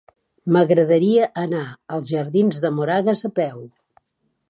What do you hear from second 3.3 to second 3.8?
a peu.